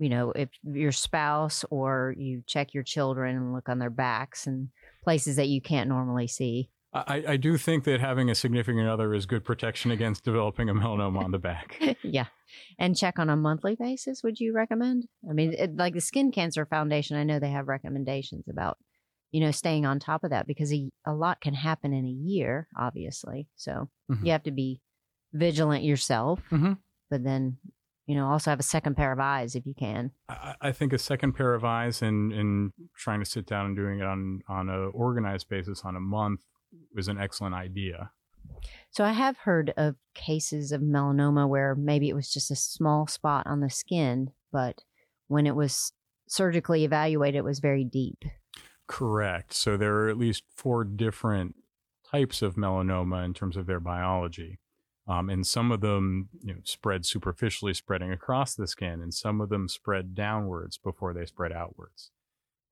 you 0.00 0.08
know, 0.08 0.32
if 0.32 0.48
your 0.64 0.92
spouse 0.92 1.62
or 1.70 2.14
you 2.16 2.42
check 2.46 2.72
your 2.72 2.82
children 2.82 3.36
and 3.36 3.52
look 3.52 3.68
on 3.68 3.78
their 3.78 3.90
backs 3.90 4.46
and 4.46 4.70
places 5.04 5.36
that 5.36 5.48
you 5.48 5.60
can't 5.60 5.90
normally 5.90 6.26
see. 6.26 6.70
I, 6.92 7.24
I 7.28 7.36
do 7.36 7.56
think 7.56 7.84
that 7.84 8.00
having 8.00 8.30
a 8.30 8.34
significant 8.34 8.88
other 8.88 9.14
is 9.14 9.24
good 9.24 9.44
protection 9.44 9.92
against 9.92 10.24
developing 10.24 10.68
a 10.68 10.74
melanoma 10.74 11.22
on 11.22 11.30
the 11.30 11.38
back. 11.38 11.80
yeah. 12.02 12.26
And 12.78 12.96
check 12.96 13.18
on 13.20 13.30
a 13.30 13.36
monthly 13.36 13.76
basis, 13.76 14.22
would 14.24 14.40
you 14.40 14.52
recommend? 14.52 15.04
I 15.28 15.32
mean, 15.32 15.52
it, 15.52 15.76
like 15.76 15.94
the 15.94 16.00
Skin 16.00 16.32
Cancer 16.32 16.66
Foundation, 16.66 17.16
I 17.16 17.22
know 17.22 17.38
they 17.38 17.50
have 17.50 17.68
recommendations 17.68 18.48
about, 18.48 18.76
you 19.30 19.40
know, 19.40 19.52
staying 19.52 19.86
on 19.86 20.00
top 20.00 20.24
of 20.24 20.30
that 20.30 20.48
because 20.48 20.72
a, 20.72 20.90
a 21.06 21.14
lot 21.14 21.40
can 21.40 21.54
happen 21.54 21.92
in 21.92 22.04
a 22.04 22.08
year, 22.08 22.66
obviously. 22.76 23.46
So 23.54 23.88
mm-hmm. 24.10 24.26
you 24.26 24.32
have 24.32 24.42
to 24.44 24.50
be 24.50 24.80
vigilant 25.32 25.84
yourself, 25.84 26.40
mm-hmm. 26.50 26.72
but 27.08 27.22
then, 27.22 27.58
you 28.06 28.16
know, 28.16 28.26
also 28.26 28.50
have 28.50 28.58
a 28.58 28.64
second 28.64 28.96
pair 28.96 29.12
of 29.12 29.20
eyes 29.20 29.54
if 29.54 29.64
you 29.64 29.74
can. 29.78 30.10
I, 30.28 30.54
I 30.60 30.72
think 30.72 30.92
a 30.92 30.98
second 30.98 31.34
pair 31.34 31.54
of 31.54 31.64
eyes 31.64 32.02
and, 32.02 32.32
and 32.32 32.72
trying 32.96 33.20
to 33.20 33.30
sit 33.30 33.46
down 33.46 33.66
and 33.66 33.76
doing 33.76 34.00
it 34.00 34.06
on, 34.06 34.40
on 34.48 34.68
an 34.68 34.90
organized 34.92 35.48
basis 35.48 35.82
on 35.84 35.94
a 35.94 36.00
month 36.00 36.40
was 36.94 37.08
an 37.08 37.18
excellent 37.18 37.54
idea. 37.54 38.10
So 38.90 39.04
I 39.04 39.12
have 39.12 39.38
heard 39.38 39.72
of 39.76 39.96
cases 40.14 40.72
of 40.72 40.80
melanoma 40.80 41.48
where 41.48 41.74
maybe 41.74 42.08
it 42.08 42.14
was 42.14 42.32
just 42.32 42.50
a 42.50 42.56
small 42.56 43.06
spot 43.06 43.46
on 43.46 43.60
the 43.60 43.70
skin, 43.70 44.32
but 44.52 44.82
when 45.28 45.46
it 45.46 45.54
was 45.54 45.92
surgically 46.28 46.84
evaluated, 46.84 47.36
it 47.36 47.44
was 47.44 47.60
very 47.60 47.84
deep. 47.84 48.24
Correct. 48.86 49.52
So 49.52 49.76
there 49.76 49.94
are 49.96 50.08
at 50.08 50.18
least 50.18 50.42
four 50.56 50.84
different 50.84 51.54
types 52.10 52.42
of 52.42 52.56
melanoma 52.56 53.24
in 53.24 53.34
terms 53.34 53.56
of 53.56 53.66
their 53.66 53.80
biology. 53.80 54.58
Um, 55.06 55.28
and 55.30 55.46
some 55.46 55.72
of 55.72 55.80
them 55.80 56.28
you 56.42 56.54
know, 56.54 56.60
spread 56.64 57.06
superficially, 57.06 57.74
spreading 57.74 58.12
across 58.12 58.54
the 58.54 58.66
skin, 58.66 59.00
and 59.00 59.14
some 59.14 59.40
of 59.40 59.48
them 59.48 59.68
spread 59.68 60.14
downwards 60.14 60.78
before 60.78 61.12
they 61.14 61.26
spread 61.26 61.52
outwards. 61.52 62.10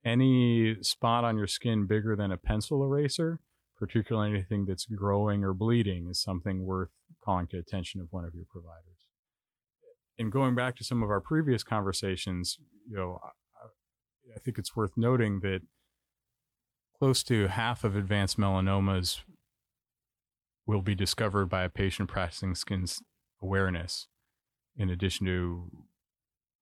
Any 0.05 0.77
spot 0.83 1.25
on 1.25 1.37
your 1.37 1.47
skin 1.47 1.87
bigger 1.87 2.15
than 2.15 2.31
a 2.31 2.37
pencil 2.37 2.83
eraser 2.85 3.41
particularly 3.79 4.31
anything 4.31 4.67
that's 4.67 4.87
growing 4.87 5.45
or 5.45 5.55
bleeding, 5.55 6.09
is 6.11 6.21
something 6.21 6.65
worth 6.67 6.91
calling 7.25 7.47
to 7.49 7.59
attention 7.59 8.01
of 8.01 8.09
one 8.11 8.25
of 8.25 8.35
your 8.35 8.47
providers. 8.51 9.07
and 10.19 10.33
going 10.33 10.55
back 10.55 10.75
to 10.77 10.85
some 10.85 11.03
of 11.03 11.11
our 11.11 11.21
previous 11.21 11.63
conversations, 11.63 12.59
you 12.91 12.97
know, 12.97 13.21
I, 13.23 13.29
I 14.35 14.39
think 14.41 14.59
it's 14.59 14.75
worth 14.75 14.97
noting 14.97 15.41
that 15.41 15.63
close 16.99 17.23
to 17.25 17.47
half 17.47 17.85
of 17.85 17.95
advanced 17.95 18.39
melanomas 18.39 19.21
will 20.67 20.83
be 20.83 20.95
discovered 20.95 21.47
by 21.47 21.63
a 21.63 21.69
patient 21.69 22.11
practicing 22.11 22.55
skin 22.55 22.85
awareness 23.41 24.09
in 24.77 24.91
addition 24.91 25.27
to 25.27 25.71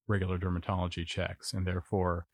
regular 0.06 0.38
dermatology 0.38 1.04
checks 1.04 1.52
and 1.52 1.66
therefore 1.66 2.26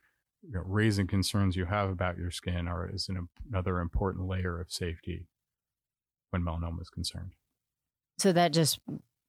you 0.43 0.53
know, 0.53 0.63
raising 0.65 1.07
concerns 1.07 1.57
you 1.57 1.67
have 1.67 1.89
about 1.89 2.19
your 2.19 2.31
skin 2.31 2.67
are 2.69 2.89
is 2.89 3.09
an, 3.09 3.29
another 3.49 3.79
important 3.79 4.27
layer 4.27 4.61
of 4.61 4.71
safety 4.71 5.27
when 6.31 6.43
melanoma 6.43 6.81
is 6.81 6.91
concerned. 6.91 7.33
So 8.19 8.33
that 8.33 8.53
just 8.53 8.81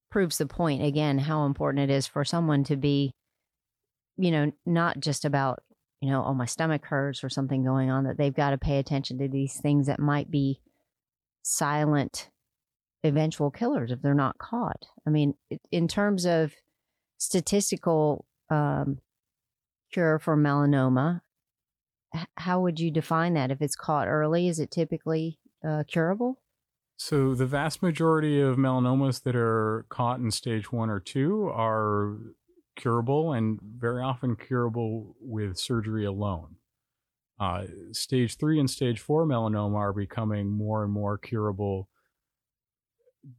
proves 0.10 0.38
the 0.38 0.46
point 0.46 0.84
again 0.84 1.18
how 1.18 1.46
important 1.46 1.90
it 1.90 1.94
is 1.94 2.06
for 2.06 2.24
someone 2.24 2.64
to 2.64 2.76
be 2.76 3.12
you 4.16 4.30
know 4.30 4.52
not 4.64 5.00
just 5.00 5.26
about 5.26 5.64
you 6.02 6.10
know 6.12 6.24
oh 6.24 6.36
my 6.36 6.46
stomach 6.46 6.86
hurts 6.86 7.24
or 7.24 7.30
something 7.30 7.64
going 7.64 7.90
on 7.90 8.04
that 8.04 8.16
they've 8.16 8.36
got 8.36 8.52
to 8.52 8.58
pay 8.60 8.78
attention 8.78 9.18
to 9.18 9.28
these 9.28 9.60
things 9.60 9.88
that 9.88 10.00
might 10.00 10.30
be 10.30 10.60
silent 11.42 12.30
eventual 13.04 13.50
killers 13.50 13.92
if 13.92 14.02
they're 14.02 14.14
not 14.14 14.38
caught. 14.38 14.86
I 15.08 15.10
mean 15.10 15.34
in 15.72 15.88
terms 15.88 16.26
of 16.26 16.54
statistical 17.18 18.26
um, 18.52 19.00
cure 19.94 20.20
for 20.20 20.36
melanoma 20.36 21.22
how 22.38 22.60
would 22.62 22.80
you 22.80 22.92
define 22.92 23.34
that 23.34 23.52
if 23.52 23.62
it's 23.62 23.76
caught 23.76 24.08
early 24.08 24.48
is 24.48 24.60
it 24.60 24.70
typically 24.72 25.40
uh, 25.68 25.84
curable 25.88 26.42
so 26.98 27.34
the 27.34 27.46
vast 27.46 27.82
majority 27.82 28.40
of 28.40 28.58
melanomas 28.58 29.24
that 29.24 29.36
are 29.36 29.86
caught 29.90 30.20
in 30.20 30.32
stage 30.32 30.72
one 30.72 30.90
or 30.90 31.00
two 31.00 31.50
are 31.54 32.18
curable 32.76 33.34
and 33.34 33.60
very 33.62 34.02
often 34.02 34.36
curable 34.36 35.16
with 35.20 35.58
surgery 35.58 36.06
alone. 36.06 36.56
Uh, 37.40 37.66
stage 37.92 38.38
three 38.38 38.60
and 38.60 38.70
stage 38.70 39.00
four 39.00 39.26
melanoma 39.26 39.76
are 39.76 39.94
becoming 39.94 40.50
more 40.50 40.84
and 40.84 40.94
more 40.94 41.18
curable 41.18 41.90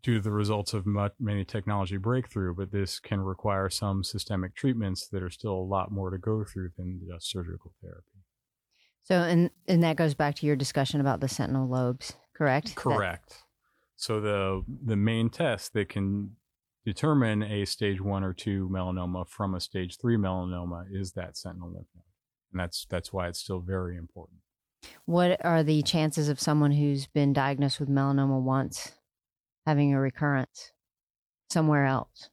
due 0.02 0.14
to 0.14 0.20
the 0.20 0.30
results 0.30 0.72
of 0.74 0.86
much, 0.86 1.12
many 1.20 1.44
technology 1.44 1.96
breakthrough, 1.96 2.54
but 2.54 2.72
this 2.72 2.98
can 2.98 3.20
require 3.20 3.68
some 3.68 4.02
systemic 4.02 4.54
treatments 4.54 5.08
that 5.08 5.22
are 5.22 5.30
still 5.30 5.52
a 5.52 5.70
lot 5.70 5.90
more 5.90 6.10
to 6.10 6.18
go 6.18 6.44
through 6.44 6.70
than 6.76 7.00
just 7.06 7.30
surgical 7.30 7.72
therapy. 7.82 8.04
So, 9.02 9.16
and 9.16 9.50
and 9.68 9.82
that 9.82 9.96
goes 9.96 10.14
back 10.14 10.34
to 10.36 10.46
your 10.46 10.56
discussion 10.56 11.00
about 11.00 11.20
the 11.20 11.28
sentinel 11.28 11.66
nodes, 11.68 12.14
correct? 12.34 12.74
Correct. 12.74 13.28
That- 13.30 13.38
so 13.96 14.20
the 14.20 14.64
the 14.84 14.96
main 14.96 15.30
test 15.30 15.72
that 15.74 15.88
can 15.88 16.36
determine 16.84 17.42
a 17.42 17.64
stage 17.64 18.00
one 18.00 18.24
or 18.24 18.32
two 18.32 18.68
melanoma 18.70 19.28
from 19.28 19.54
a 19.54 19.60
stage 19.60 19.98
three 20.00 20.16
melanoma 20.16 20.84
is 20.90 21.12
that 21.12 21.36
sentinel 21.36 21.68
lymph 21.68 21.86
node, 21.94 22.04
and 22.52 22.60
that's 22.60 22.86
that's 22.88 23.12
why 23.12 23.28
it's 23.28 23.40
still 23.40 23.60
very 23.60 23.96
important. 23.96 24.40
What 25.04 25.42
are 25.44 25.62
the 25.62 25.82
chances 25.82 26.28
of 26.28 26.40
someone 26.40 26.72
who's 26.72 27.06
been 27.06 27.32
diagnosed 27.32 27.80
with 27.80 27.88
melanoma 27.88 28.40
once 28.40 28.92
having 29.66 29.94
a 29.94 30.00
recurrence 30.00 30.72
somewhere 31.50 31.86
else? 31.86 32.30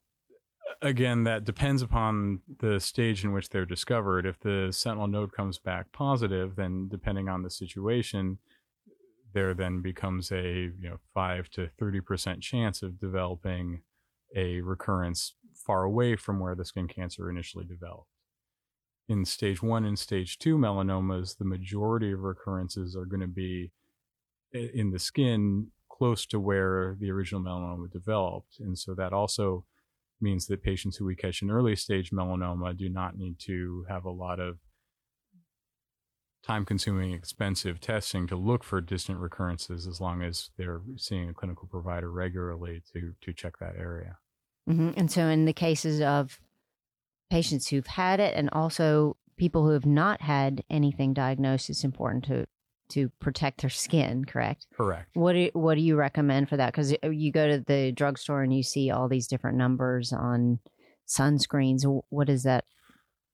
Again, 0.82 1.24
that 1.26 1.44
depends 1.44 1.82
upon 1.82 2.42
the 2.60 2.80
stage 2.80 3.24
in 3.24 3.34
which 3.34 3.50
they're 3.50 3.66
discovered. 3.66 4.26
If 4.26 4.40
the 4.40 4.70
sentinel 4.72 5.08
node 5.08 5.32
comes 5.32 5.60
back 5.60 5.92
positive, 5.92 6.56
then 6.56 6.88
depending 6.90 7.30
on 7.30 7.44
the 7.44 7.50
situation, 7.50 8.40
there 9.34 9.54
then 9.54 9.82
becomes 9.82 10.32
a 10.32 10.44
you 10.44 10.90
know 10.90 10.98
five 11.14 11.50
to 11.52 11.70
thirty 11.80 12.02
percent 12.02 12.42
chance 12.42 12.82
of 12.82 13.00
developing 13.00 13.82
a 14.36 14.62
recurrence 14.62 15.36
far 15.54 15.84
away 15.84 16.16
from 16.16 16.40
where 16.40 16.56
the 16.56 16.66
skin 16.66 16.88
cancer 16.88 17.30
initially 17.30 17.66
developed. 17.66 18.08
In 19.08 19.26
stage 19.26 19.62
one 19.62 19.86
and 19.86 20.00
stage 20.00 20.40
two 20.40 20.58
melanomas, 20.58 21.38
the 21.38 21.46
majority 21.46 22.12
of 22.12 22.22
recurrences 22.22 22.96
are 22.96 23.06
going 23.06 23.22
to 23.22 23.28
be 23.28 23.72
eh, 24.54 24.68
in 24.74 24.92
the 24.92 25.00
skin 25.00 25.68
close 26.02 26.26
to 26.26 26.40
where 26.40 26.98
the 27.00 27.12
original 27.12 27.40
melanoma 27.40 27.88
developed. 27.92 28.56
And 28.60 28.76
so 28.76 28.96
that 28.96 29.14
also 29.14 29.66
means 30.20 30.48
that 30.48 30.64
patients 30.64 30.98
who 30.98 31.06
we 31.06 31.16
catch 31.16 31.44
in 31.44 31.52
early 31.52 31.76
stage 31.76 32.10
melanoma 32.10 32.76
do 32.76 32.90
not 32.90 33.20
need 33.20 33.38
to 33.42 33.86
have 33.88 34.04
a 34.04 34.10
lot 34.10 34.40
of 34.40 34.58
time 36.44 36.66
consuming, 36.66 37.14
expensive 37.14 37.80
testing 37.80 38.26
to 38.26 38.36
look 38.36 38.64
for 38.64 38.82
distant 38.82 39.20
recurrences 39.20 39.86
as 39.86 40.02
long 40.02 40.24
as 40.24 40.50
they're 40.58 40.82
seeing 40.98 41.30
a 41.30 41.36
clinical 41.36 41.68
provider 41.68 42.12
regularly 42.12 42.82
to, 42.94 43.14
to 43.22 43.32
check 43.32 43.60
that 43.60 43.76
area. 43.78 44.18
Mm-hmm. 44.68 44.94
And 44.98 45.12
so, 45.12 45.28
in 45.28 45.46
the 45.46 45.54
cases 45.54 46.02
of 46.02 46.40
patients 47.30 47.68
who've 47.68 47.86
had 47.86 48.20
it 48.20 48.34
and 48.36 48.50
also 48.50 49.18
people 49.38 49.66
who 49.66 49.74
have 49.74 49.86
not 49.86 50.22
had 50.22 50.64
anything 50.68 51.14
diagnosed, 51.14 51.70
it's 51.70 51.84
important 51.84 52.24
to 52.24 52.48
to 52.92 53.10
protect 53.20 53.62
their 53.62 53.70
skin. 53.70 54.26
Correct. 54.26 54.68
Correct. 54.76 55.10
What 55.14 55.34
do 55.34 55.50
what 55.54 55.76
do 55.76 55.82
you 55.82 55.96
recommend 55.96 56.50
for 56.50 56.58
that? 56.58 56.68
Because 56.68 56.94
you 57.04 57.32
go 57.32 57.48
to 57.48 57.64
the 57.66 57.92
drugstore 57.92 58.44
and 58.44 58.54
you 58.54 58.64
see 58.64 58.92
all 58.92 59.08
these 59.08 59.28
different 59.28 59.58
numbers 59.58 60.14
on 60.14 60.60
sunscreens. 61.08 61.84
What 62.10 62.30
is 62.30 62.44
that 62.44 62.66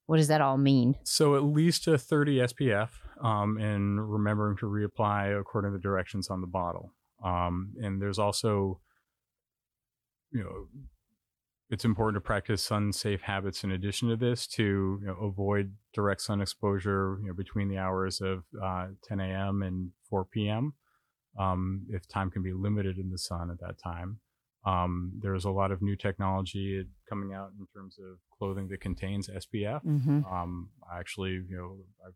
what 0.08 0.18
does 0.18 0.30
that 0.30 0.42
all 0.42 0.58
mean? 0.58 0.96
So 1.04 1.36
at 1.36 1.44
least 1.44 1.88
a 1.88 1.98
30 1.98 2.38
SPF, 2.40 2.90
um, 3.22 3.58
and 3.58 4.12
remembering 4.12 4.58
to 4.58 4.66
reapply 4.66 5.40
according 5.40 5.72
to 5.72 5.78
the 5.78 5.82
directions 5.82 6.30
on 6.30 6.42
the 6.42 6.48
bottle. 6.48 6.94
Um, 7.24 7.74
and 7.82 8.02
there's 8.02 8.20
also, 8.20 8.80
you 10.32 10.44
know, 10.44 10.68
it's 11.70 11.86
important 11.86 12.16
to 12.16 12.26
practice 12.26 12.64
sun 12.64 12.94
safe 12.94 13.22
habits 13.22 13.64
in 13.64 13.72
addition 13.72 14.10
to 14.10 14.16
this 14.16 14.48
to 14.48 15.00
you 15.02 15.08
know, 15.08 15.18
avoid 15.22 15.74
direct 15.94 16.22
sun 16.22 16.42
exposure 16.42 17.18
you 17.22 17.28
know, 17.28 17.34
between 17.34 17.68
the 17.68 17.78
hours 17.78 18.22
of 18.22 18.44
uh, 18.64 18.88
10 19.04 19.20
a.m. 19.20 19.62
and 19.64 19.92
4 20.10 20.26
p.m. 20.26 20.74
Um, 21.38 21.86
if 21.90 22.08
time 22.08 22.32
can 22.32 22.42
be 22.42 22.54
limited 22.54 22.98
in 22.98 23.10
the 23.10 23.18
sun 23.18 23.52
at 23.52 23.60
that 23.60 23.78
time. 23.84 24.20
Um, 24.66 25.14
there's 25.22 25.46
a 25.46 25.52
lot 25.52 25.72
of 25.72 25.82
new 25.82 25.96
technology 25.96 26.84
coming 27.08 27.34
out 27.34 27.52
in 27.60 27.68
terms 27.74 27.98
of 28.00 28.18
clothing 28.38 28.68
that 28.70 28.82
contains 28.82 29.30
SPF. 29.30 29.84
Mm-hmm. 29.86 30.26
Um, 30.26 30.70
I 30.92 31.00
actually, 31.00 31.32
you 31.50 31.56
know, 31.56 31.78
I 32.06 32.10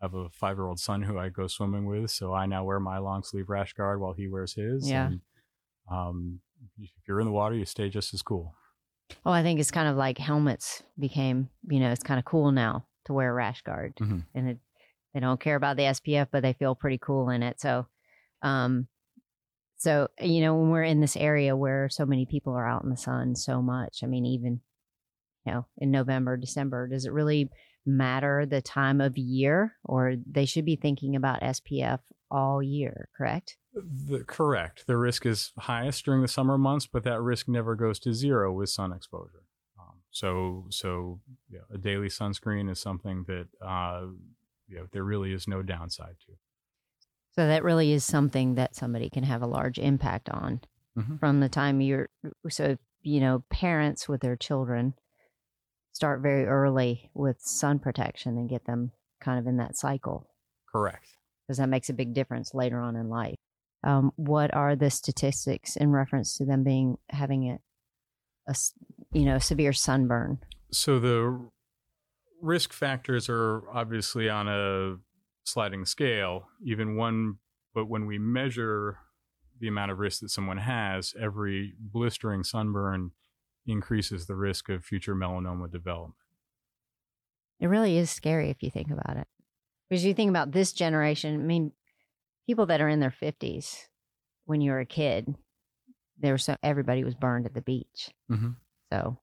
have 0.00 0.14
a 0.14 0.28
five 0.30 0.56
year 0.56 0.68
old 0.68 0.78
son 0.78 1.02
who 1.02 1.18
I 1.18 1.28
go 1.28 1.46
swimming 1.48 1.86
with, 1.86 2.10
so 2.10 2.32
I 2.32 2.46
now 2.46 2.64
wear 2.64 2.80
my 2.80 2.98
long 2.98 3.24
sleeve 3.24 3.48
rash 3.48 3.72
guard 3.72 4.00
while 4.00 4.14
he 4.14 4.28
wears 4.28 4.54
his. 4.54 4.88
Yeah. 4.88 5.08
And, 5.08 5.20
um, 5.90 6.40
if 6.78 6.90
you're 7.06 7.20
in 7.20 7.26
the 7.26 7.32
water, 7.32 7.54
you 7.54 7.64
stay 7.64 7.88
just 7.88 8.14
as 8.14 8.22
cool. 8.22 8.54
Oh, 9.24 9.32
I 9.32 9.42
think 9.42 9.60
it's 9.60 9.70
kind 9.70 9.88
of 9.88 9.96
like 9.96 10.18
helmets 10.18 10.82
became, 10.98 11.48
you 11.68 11.80
know, 11.80 11.90
it's 11.90 12.02
kind 12.02 12.18
of 12.18 12.24
cool 12.24 12.52
now 12.52 12.86
to 13.06 13.12
wear 13.12 13.30
a 13.30 13.34
rash 13.34 13.62
guard, 13.62 13.94
mm-hmm. 13.96 14.18
and 14.34 14.50
it, 14.50 14.58
they 15.14 15.20
don't 15.20 15.40
care 15.40 15.56
about 15.56 15.76
the 15.76 15.84
SPF, 15.84 16.28
but 16.30 16.42
they 16.42 16.52
feel 16.52 16.74
pretty 16.74 16.98
cool 16.98 17.30
in 17.30 17.42
it. 17.42 17.60
So, 17.60 17.86
um, 18.42 18.86
so, 19.78 20.08
you 20.20 20.40
know, 20.40 20.56
when 20.56 20.70
we're 20.70 20.82
in 20.82 21.00
this 21.00 21.16
area 21.16 21.56
where 21.56 21.88
so 21.88 22.04
many 22.04 22.26
people 22.26 22.52
are 22.52 22.66
out 22.66 22.82
in 22.82 22.90
the 22.90 22.96
sun 22.96 23.36
so 23.36 23.62
much, 23.62 24.00
I 24.02 24.06
mean, 24.06 24.26
even, 24.26 24.60
you 25.46 25.52
know, 25.52 25.66
in 25.78 25.90
November, 25.90 26.36
December, 26.36 26.88
does 26.88 27.04
it 27.04 27.12
really 27.12 27.48
matter 27.86 28.44
the 28.44 28.60
time 28.60 29.00
of 29.00 29.16
year 29.16 29.76
or 29.84 30.16
they 30.30 30.44
should 30.46 30.64
be 30.64 30.76
thinking 30.76 31.14
about 31.14 31.42
SPF 31.42 32.00
all 32.30 32.62
year, 32.62 33.08
correct? 33.16 33.56
The, 33.74 34.24
correct. 34.26 34.86
The 34.86 34.96
risk 34.96 35.26
is 35.26 35.52
highest 35.58 36.04
during 36.04 36.22
the 36.22 36.28
summer 36.28 36.58
months, 36.58 36.86
but 36.86 37.04
that 37.04 37.20
risk 37.20 37.48
never 37.48 37.74
goes 37.74 37.98
to 38.00 38.12
zero 38.12 38.52
with 38.52 38.70
sun 38.70 38.92
exposure. 38.92 39.44
Um, 39.78 39.96
so, 40.10 40.66
so 40.70 41.20
yeah, 41.50 41.60
a 41.72 41.78
daily 41.78 42.08
sunscreen 42.08 42.70
is 42.70 42.80
something 42.80 43.24
that 43.28 43.48
uh, 43.64 44.06
you 44.68 44.76
know, 44.76 44.86
there 44.92 45.04
really 45.04 45.32
is 45.32 45.48
no 45.48 45.62
downside 45.62 46.16
to. 46.26 46.32
So 47.34 47.46
that 47.46 47.64
really 47.64 47.92
is 47.92 48.04
something 48.04 48.56
that 48.56 48.74
somebody 48.74 49.10
can 49.10 49.24
have 49.24 49.42
a 49.42 49.46
large 49.46 49.78
impact 49.78 50.28
on 50.28 50.60
mm-hmm. 50.98 51.16
from 51.16 51.40
the 51.40 51.48
time 51.48 51.80
you're 51.80 52.08
so 52.48 52.76
you 53.02 53.20
know 53.20 53.44
parents 53.48 54.08
with 54.08 54.20
their 54.20 54.36
children 54.36 54.94
start 55.92 56.20
very 56.20 56.46
early 56.46 57.10
with 57.14 57.40
sun 57.40 57.78
protection 57.78 58.36
and 58.36 58.48
get 58.48 58.64
them 58.64 58.92
kind 59.20 59.38
of 59.38 59.46
in 59.46 59.56
that 59.56 59.76
cycle. 59.76 60.28
Correct. 60.70 61.06
Because 61.46 61.58
that 61.58 61.68
makes 61.68 61.88
a 61.88 61.94
big 61.94 62.12
difference 62.12 62.54
later 62.54 62.78
on 62.80 62.94
in 62.94 63.08
life. 63.08 63.37
Um, 63.84 64.12
what 64.16 64.52
are 64.54 64.74
the 64.74 64.90
statistics 64.90 65.76
in 65.76 65.90
reference 65.90 66.36
to 66.38 66.44
them 66.44 66.64
being 66.64 66.98
having 67.10 67.50
a, 67.50 67.58
a 68.50 68.54
you 69.12 69.24
know 69.24 69.38
severe 69.38 69.72
sunburn? 69.72 70.38
So 70.72 70.98
the 70.98 71.48
risk 72.40 72.72
factors 72.72 73.28
are 73.28 73.62
obviously 73.72 74.28
on 74.28 74.48
a 74.48 74.96
sliding 75.44 75.84
scale, 75.84 76.48
even 76.64 76.96
one, 76.96 77.36
but 77.74 77.86
when 77.86 78.06
we 78.06 78.18
measure 78.18 78.98
the 79.60 79.68
amount 79.68 79.90
of 79.90 79.98
risk 79.98 80.20
that 80.20 80.30
someone 80.30 80.58
has, 80.58 81.14
every 81.20 81.74
blistering 81.78 82.44
sunburn 82.44 83.12
increases 83.66 84.26
the 84.26 84.34
risk 84.34 84.68
of 84.68 84.84
future 84.84 85.14
melanoma 85.14 85.70
development. 85.70 86.14
It 87.60 87.66
really 87.66 87.96
is 87.96 88.10
scary 88.10 88.50
if 88.50 88.62
you 88.62 88.70
think 88.70 88.90
about 88.90 89.16
it. 89.16 89.26
Because 89.88 90.04
you 90.04 90.14
think 90.14 90.28
about 90.28 90.52
this 90.52 90.72
generation, 90.72 91.34
I 91.34 91.44
mean, 91.44 91.72
people 92.48 92.66
that 92.66 92.80
are 92.80 92.88
in 92.88 92.98
their 92.98 93.14
50s, 93.22 93.76
when 94.46 94.60
you 94.60 94.72
were 94.72 94.80
a 94.80 94.86
kid, 94.86 95.34
there 96.18 96.32
was 96.32 96.44
so 96.44 96.56
everybody 96.62 97.04
was 97.04 97.14
burned 97.14 97.46
at 97.46 97.54
the 97.54 97.60
beach. 97.60 98.10
Mm-hmm. 98.32 98.52
So 98.92 99.18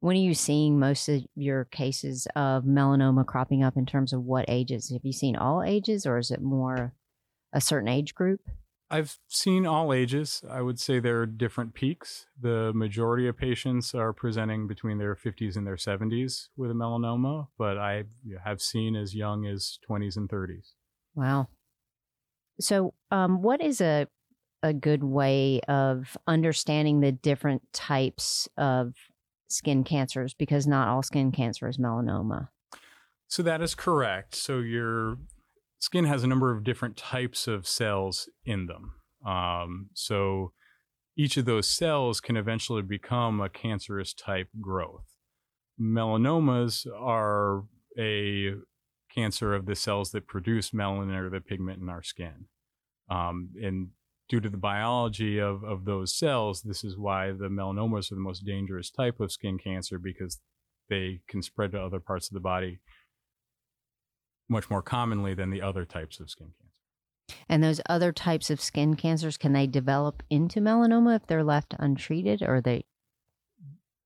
When 0.00 0.16
are 0.16 0.20
you 0.20 0.34
seeing 0.34 0.78
most 0.78 1.08
of 1.08 1.22
your 1.34 1.64
cases 1.64 2.28
of 2.36 2.64
melanoma 2.64 3.26
cropping 3.26 3.62
up 3.62 3.76
in 3.76 3.86
terms 3.86 4.12
of 4.12 4.22
what 4.22 4.44
ages? 4.48 4.90
Have 4.90 5.04
you 5.04 5.12
seen 5.12 5.36
all 5.36 5.62
ages 5.62 6.06
or 6.06 6.18
is 6.18 6.30
it 6.30 6.42
more 6.42 6.92
a 7.52 7.60
certain 7.60 7.88
age 7.88 8.14
group? 8.14 8.40
I've 8.88 9.18
seen 9.26 9.66
all 9.66 9.92
ages. 9.92 10.44
I 10.48 10.62
would 10.62 10.78
say 10.78 11.00
there 11.00 11.20
are 11.20 11.26
different 11.26 11.74
peaks. 11.74 12.26
The 12.40 12.72
majority 12.72 13.26
of 13.26 13.36
patients 13.36 13.96
are 13.96 14.12
presenting 14.12 14.68
between 14.68 14.98
their 14.98 15.16
50s 15.16 15.56
and 15.56 15.66
their 15.66 15.76
70s 15.76 16.48
with 16.56 16.70
a 16.70 16.74
melanoma, 16.74 17.48
but 17.58 17.78
I 17.78 18.04
have 18.44 18.62
seen 18.62 18.94
as 18.94 19.12
young 19.12 19.44
as 19.44 19.80
20s 19.90 20.16
and 20.16 20.28
30s. 20.28 20.74
Wow. 21.16 21.48
So, 22.60 22.94
um, 23.10 23.42
what 23.42 23.60
is 23.60 23.80
a 23.80 24.08
a 24.62 24.72
good 24.72 25.04
way 25.04 25.60
of 25.68 26.16
understanding 26.26 27.00
the 27.00 27.12
different 27.12 27.62
types 27.72 28.48
of 28.56 28.94
skin 29.48 29.84
cancers? 29.84 30.34
Because 30.34 30.66
not 30.66 30.88
all 30.88 31.02
skin 31.02 31.30
cancer 31.30 31.68
is 31.68 31.78
melanoma. 31.78 32.48
So 33.28 33.42
that 33.42 33.60
is 33.60 33.74
correct. 33.74 34.34
So 34.34 34.60
your 34.60 35.18
skin 35.78 36.04
has 36.04 36.24
a 36.24 36.26
number 36.26 36.54
of 36.54 36.64
different 36.64 36.96
types 36.96 37.46
of 37.46 37.66
cells 37.66 38.28
in 38.44 38.66
them. 38.66 38.94
Um, 39.26 39.90
so 39.94 40.52
each 41.16 41.36
of 41.36 41.44
those 41.44 41.68
cells 41.68 42.20
can 42.20 42.36
eventually 42.36 42.82
become 42.82 43.40
a 43.40 43.48
cancerous 43.48 44.14
type 44.14 44.48
growth. 44.60 45.16
Melanomas 45.80 46.86
are 46.98 47.64
a 47.98 48.54
cancer 49.16 49.54
of 49.54 49.66
the 49.66 49.74
cells 49.74 50.10
that 50.12 50.26
produce 50.26 50.70
melanin 50.70 51.16
or 51.16 51.30
the 51.30 51.40
pigment 51.40 51.80
in 51.80 51.88
our 51.88 52.02
skin. 52.02 52.46
Um, 53.10 53.50
and 53.62 53.88
due 54.28 54.40
to 54.40 54.48
the 54.48 54.56
biology 54.56 55.38
of, 55.38 55.62
of 55.64 55.84
those 55.84 56.14
cells, 56.14 56.62
this 56.62 56.84
is 56.84 56.96
why 56.96 57.28
the 57.28 57.48
melanomas 57.48 58.10
are 58.10 58.16
the 58.16 58.20
most 58.20 58.44
dangerous 58.44 58.90
type 58.90 59.20
of 59.20 59.32
skin 59.32 59.58
cancer 59.58 59.98
because 59.98 60.40
they 60.88 61.20
can 61.28 61.42
spread 61.42 61.72
to 61.72 61.80
other 61.80 62.00
parts 62.00 62.28
of 62.28 62.34
the 62.34 62.40
body 62.40 62.80
much 64.48 64.70
more 64.70 64.82
commonly 64.82 65.34
than 65.34 65.50
the 65.50 65.62
other 65.62 65.84
types 65.84 66.20
of 66.20 66.30
skin 66.30 66.52
cancer. 66.58 67.40
And 67.48 67.62
those 67.62 67.80
other 67.88 68.12
types 68.12 68.50
of 68.50 68.60
skin 68.60 68.94
cancers, 68.94 69.36
can 69.36 69.52
they 69.52 69.66
develop 69.66 70.22
into 70.30 70.60
melanoma 70.60 71.16
if 71.16 71.26
they're 71.26 71.42
left 71.42 71.74
untreated 71.78 72.42
or 72.42 72.60
they? 72.60 72.84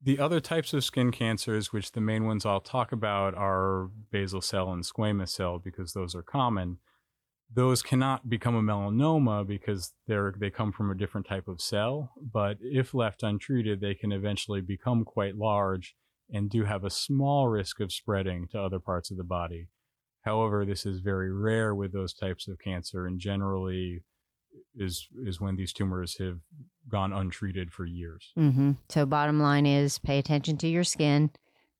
The 0.02 0.18
other 0.18 0.40
types 0.40 0.72
of 0.72 0.82
skin 0.82 1.10
cancers, 1.10 1.72
which 1.72 1.92
the 1.92 2.00
main 2.00 2.24
ones 2.24 2.46
I'll 2.46 2.60
talk 2.60 2.90
about 2.90 3.34
are 3.34 3.90
basal 4.10 4.40
cell 4.40 4.72
and 4.72 4.82
squamous 4.82 5.28
cell 5.28 5.58
because 5.58 5.92
those 5.92 6.14
are 6.14 6.22
common. 6.22 6.78
Those 7.52 7.82
cannot 7.82 8.30
become 8.30 8.54
a 8.54 8.62
melanoma 8.62 9.46
because 9.46 9.92
they're 10.06 10.32
they 10.38 10.48
come 10.48 10.72
from 10.72 10.90
a 10.90 10.94
different 10.94 11.26
type 11.26 11.48
of 11.48 11.60
cell, 11.60 12.12
but 12.16 12.56
if 12.60 12.94
left 12.94 13.22
untreated, 13.22 13.80
they 13.80 13.94
can 13.94 14.10
eventually 14.12 14.62
become 14.62 15.04
quite 15.04 15.36
large 15.36 15.96
and 16.32 16.48
do 16.48 16.64
have 16.64 16.84
a 16.84 16.90
small 16.90 17.48
risk 17.48 17.80
of 17.80 17.92
spreading 17.92 18.46
to 18.48 18.60
other 18.60 18.78
parts 18.78 19.10
of 19.10 19.16
the 19.16 19.24
body. 19.24 19.66
However, 20.22 20.64
this 20.64 20.86
is 20.86 21.00
very 21.00 21.32
rare 21.32 21.74
with 21.74 21.92
those 21.92 22.14
types 22.14 22.46
of 22.48 22.58
cancer 22.58 23.06
and 23.06 23.18
generally 23.18 24.02
is 24.74 25.08
is 25.24 25.40
when 25.40 25.56
these 25.56 25.72
tumors 25.72 26.18
have 26.18 26.38
gone 26.88 27.12
untreated 27.12 27.72
for 27.72 27.84
years. 27.84 28.32
Mm-hmm. 28.38 28.72
So, 28.88 29.06
bottom 29.06 29.40
line 29.40 29.66
is 29.66 29.98
pay 29.98 30.18
attention 30.18 30.56
to 30.58 30.68
your 30.68 30.84
skin, 30.84 31.30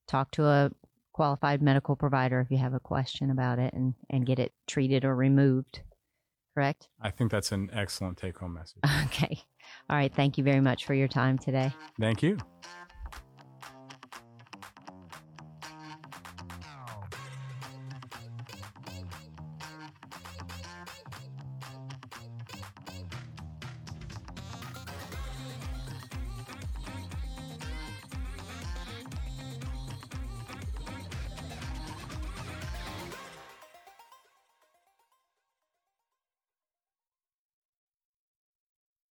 talk 0.06 0.30
to 0.32 0.46
a 0.46 0.70
qualified 1.12 1.62
medical 1.62 1.96
provider 1.96 2.40
if 2.40 2.50
you 2.50 2.58
have 2.58 2.74
a 2.74 2.80
question 2.80 3.30
about 3.30 3.58
it, 3.58 3.72
and 3.74 3.94
and 4.08 4.26
get 4.26 4.38
it 4.38 4.52
treated 4.66 5.04
or 5.04 5.14
removed. 5.14 5.82
Correct? 6.54 6.88
I 7.00 7.10
think 7.10 7.30
that's 7.30 7.52
an 7.52 7.70
excellent 7.72 8.18
take 8.18 8.38
home 8.38 8.54
message. 8.54 8.82
Okay. 9.06 9.42
All 9.88 9.96
right. 9.96 10.12
Thank 10.12 10.38
you 10.38 10.44
very 10.44 10.60
much 10.60 10.84
for 10.84 10.94
your 10.94 11.08
time 11.08 11.38
today. 11.38 11.72
Thank 12.00 12.22
you. 12.22 12.38